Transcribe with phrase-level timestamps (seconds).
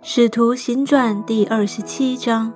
[0.00, 2.52] 使徒行传第二十七章。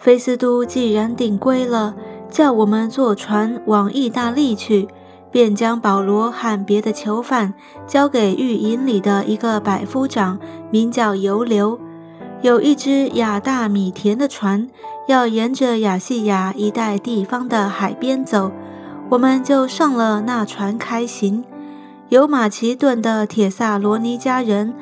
[0.00, 1.94] 菲斯都既然定规了，
[2.28, 4.88] 叫我们坐船往意大利去，
[5.30, 7.54] 便将保罗和别的囚犯
[7.86, 10.40] 交给狱营里的一个百夫长，
[10.72, 11.78] 名叫尤留。
[12.42, 14.68] 有一只亚大米田的船，
[15.06, 18.50] 要沿着亚细亚一带地方的海边走，
[19.10, 21.44] 我们就上了那船开行。
[22.08, 24.74] 有马其顿的铁萨罗尼迦人。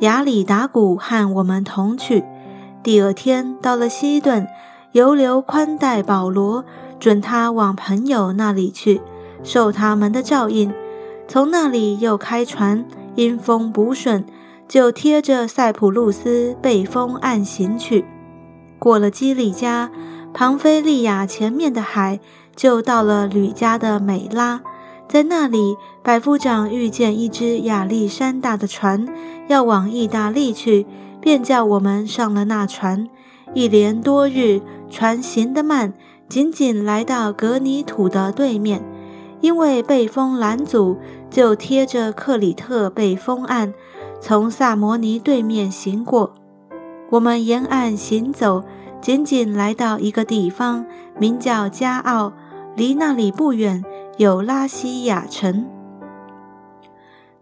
[0.00, 2.24] 雅里达古和我们同去。
[2.82, 4.46] 第二天到了西顿，
[4.92, 6.64] 尤留宽待保罗，
[7.00, 9.00] 准他往朋友那里去，
[9.42, 10.72] 受他们的照应。
[11.26, 14.24] 从那里又开船，因风不顺，
[14.68, 18.04] 就贴着塞浦路斯背风岸行去。
[18.78, 19.90] 过了基利加、
[20.34, 22.20] 庞菲利亚前面的海，
[22.54, 24.60] 就到了吕家的美拉。
[25.08, 29.06] 在那里，百夫长遇见一只亚历山大的船，
[29.46, 30.84] 要往意大利去，
[31.20, 33.08] 便叫我们上了那船。
[33.54, 35.94] 一连多日，船行得慢，
[36.28, 38.82] 仅仅来到格尼土的对面，
[39.40, 40.96] 因为被风拦阻，
[41.30, 43.72] 就贴着克里特被风岸，
[44.20, 46.34] 从萨摩尼对面行过。
[47.10, 48.64] 我们沿岸行走，
[49.00, 50.84] 仅仅来到一个地方，
[51.16, 52.32] 名叫加奥，
[52.74, 53.84] 离那里不远。
[54.18, 55.66] 有拉西亚城，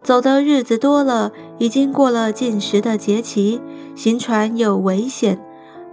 [0.03, 3.61] 走的日子多了，已经过了进食的节期，
[3.95, 5.39] 行船有危险。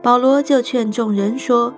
[0.02, 1.72] 保罗就劝众人说：“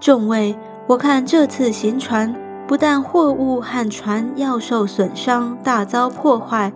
[0.00, 0.56] 众位，
[0.88, 2.34] 我看这次行船，
[2.66, 6.72] 不但货物和船要受损伤，大遭破坏，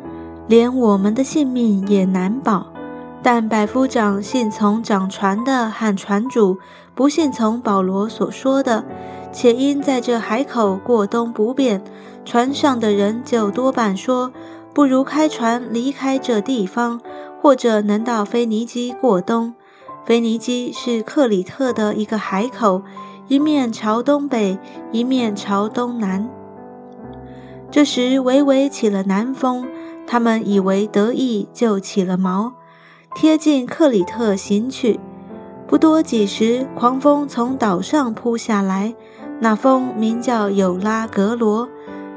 [0.46, 2.68] 连我们的性命也难保。
[3.20, 6.58] 但百夫长信从掌船的和船主，
[6.94, 8.84] 不信从保罗所说的。”
[9.32, 11.82] 且因在这海口过冬不便，
[12.24, 14.32] 船上的人就多半说，
[14.74, 17.00] 不如开船离开这地方，
[17.40, 19.54] 或者能到腓尼基过冬。
[20.04, 22.82] 腓尼基是克里特的一个海口，
[23.28, 24.58] 一面朝东北，
[24.90, 26.28] 一面朝东南。
[27.70, 29.68] 这时微微起了南风，
[30.06, 32.52] 他们以为得意，就起了锚，
[33.14, 34.98] 贴近克里特行去。
[35.68, 38.94] 不多几时，狂风从岛上扑下来。
[39.38, 41.68] 那风名叫有拉格罗，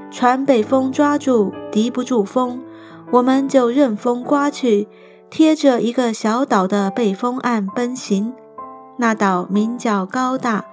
[0.09, 2.61] 船被风抓住，敌不住风，
[3.11, 4.87] 我们就任风刮去，
[5.29, 8.33] 贴着一个小岛的背风岸奔行。
[8.97, 10.63] 那岛名叫高大，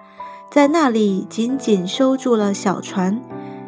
[0.49, 3.21] 在那里紧紧收住了小船，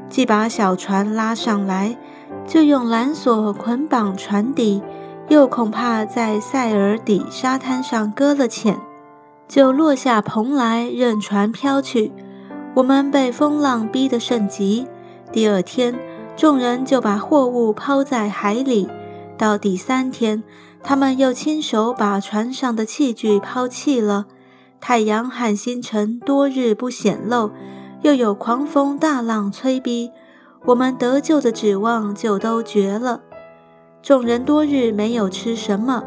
[0.09, 1.99] 既把小船拉上来，
[2.47, 4.81] 就用缆索捆绑船底，
[5.29, 8.79] 又恐怕在塞尔底沙滩上搁了浅，
[9.51, 12.13] 就落下蓬来，任船飘去。
[12.77, 14.87] 我们被风浪逼得甚急，
[15.33, 15.99] 第二天，
[16.37, 18.89] 众人就把货物抛在海里。
[19.37, 20.45] 到第三天，
[20.85, 24.27] 他们又亲手把船上的器具抛弃了。
[24.81, 27.51] 太阳和星辰多日不显露，
[28.03, 30.13] 又有狂风大浪催逼，
[30.67, 33.23] 我们得救的指望就都绝了。
[34.01, 36.05] 众人多日没有吃什么，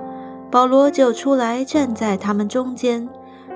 [0.49, 3.09] 保罗就出来站在他们中间，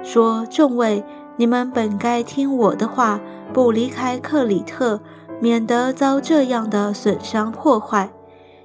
[0.07, 1.03] 说：“众位。”
[1.39, 3.21] 你们本该听我的话，
[3.53, 4.99] 不离开克里特，
[5.39, 8.09] 免得遭这样的损伤破坏。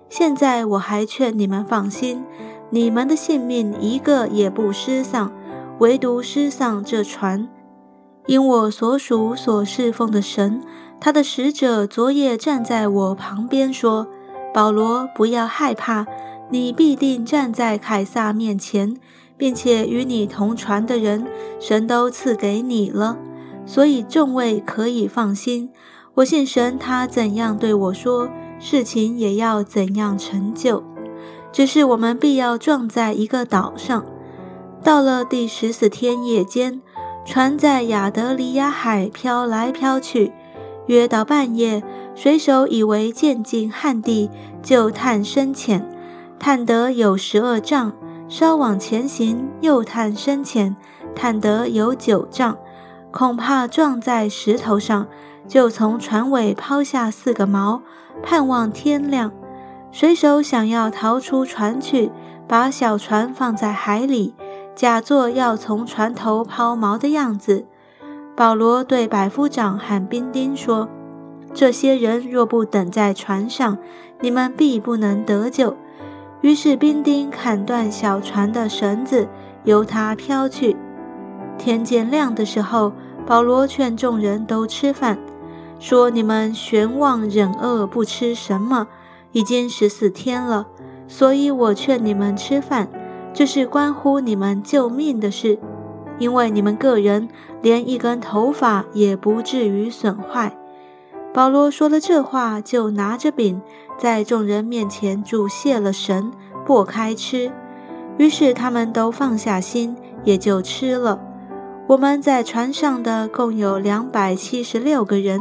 [0.08, 2.24] 现在我还劝你们放心，
[2.70, 5.30] 你们的性命一个也不失丧，
[5.80, 7.46] 唯独失丧这船。
[8.24, 10.62] 因我所属所侍奉的神，
[10.98, 14.06] 他的使者昨夜站在我旁边说
[14.54, 16.06] ：“保罗，不要害怕，
[16.48, 18.96] 你必定站在凯撒面前。”
[19.42, 21.26] 并且与你同船的人，
[21.58, 23.18] 神都赐给你了，
[23.66, 25.68] 所以众位可以放心。
[26.14, 28.30] 我信神，他怎样对我说，
[28.60, 30.84] 事情也要怎样成就。
[31.50, 34.06] 只是我们必要撞在一个岛上。
[34.80, 36.80] 到了第十四天夜间，
[37.24, 40.30] 船在亚德里亚海飘来飘去，
[40.86, 41.82] 约到半夜，
[42.14, 44.30] 水手以为渐近旱地，
[44.62, 45.84] 就探深浅，
[46.38, 47.92] 探得有十二丈。
[48.32, 50.74] 稍往前行，又探深浅，
[51.14, 52.56] 探得有九丈，
[53.10, 55.06] 恐怕撞在石头上，
[55.46, 57.82] 就从船尾抛下四个锚，
[58.22, 59.30] 盼望天亮。
[59.90, 62.10] 水手想要逃出船去，
[62.48, 64.34] 把小船放在海里，
[64.74, 67.66] 假作要从船头抛锚的样子。
[68.34, 70.88] 保罗对百夫长喊兵丁说
[71.52, 73.76] ：“这些人若不等在船上，
[74.22, 75.76] 你们必不能得救。”
[76.42, 79.28] 于是兵丁砍断小船的绳子，
[79.64, 80.76] 由它飘去。
[81.56, 82.92] 天渐亮的时候，
[83.24, 85.18] 保罗劝众人都吃饭，
[85.78, 88.88] 说：“你们悬望忍饿不吃什么，
[89.30, 90.66] 已经十四天了，
[91.06, 92.88] 所以我劝你们吃饭。
[93.32, 95.58] 这是关乎你们救命的事，
[96.18, 97.28] 因为你们个人
[97.62, 100.56] 连一根头发也不至于损坏。”
[101.34, 103.62] 保罗说了这话，就拿着饼
[103.98, 106.30] 在众人面前祝谢了神，
[106.66, 107.50] 擘开吃。
[108.18, 111.18] 于是他们都放下心，也就吃了。
[111.86, 115.40] 我们在船上的共有两百七十六个人，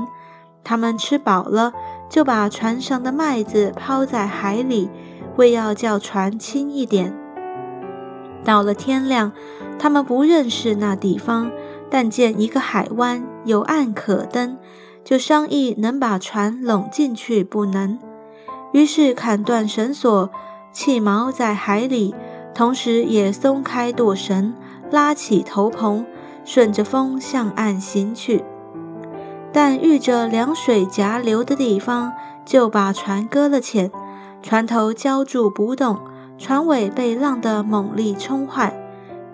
[0.63, 1.73] 他们吃饱了，
[2.09, 4.89] 就把船上的麦子抛在海里，
[5.35, 7.13] 为要叫船轻一点。
[8.45, 9.33] 到了天亮，
[9.77, 11.51] 他们不认识那地方，
[11.89, 14.57] 但见一个海湾有岸可登。
[15.03, 17.97] 就商议能把船拢进去，不能。
[18.71, 20.29] 于是砍断绳索，
[20.71, 22.15] 弃锚在海里，
[22.53, 24.53] 同时也松开舵绳，
[24.89, 26.05] 拉起头篷，
[26.45, 28.43] 顺着风向岸行去。
[29.51, 32.13] 但遇着凉水夹流的地方，
[32.45, 33.91] 就把船搁了浅，
[34.41, 35.99] 船头浇住不动，
[36.37, 38.73] 船尾被浪的猛力冲坏。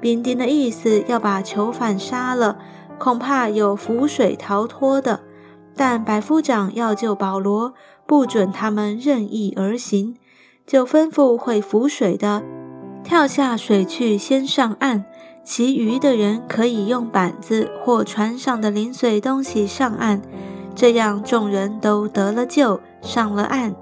[0.01, 2.57] 兵丁的意思要把囚犯杀了，
[2.97, 5.19] 恐怕有浮水逃脱的。
[5.77, 7.73] 但百夫长要救保罗，
[8.07, 10.17] 不准他们任意而行，
[10.65, 12.43] 就吩咐会浮水的
[13.03, 15.05] 跳下水去先上岸，
[15.43, 20.21] 其余的人可以用板子或船上的零碎东西上岸。
[20.75, 23.73] 这样众人都得了救，上了岸。